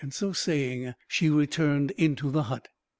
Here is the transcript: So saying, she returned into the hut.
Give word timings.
So 0.09 0.31
saying, 0.33 0.95
she 1.07 1.29
returned 1.29 1.91
into 1.91 2.31
the 2.31 2.41
hut. 2.49 2.69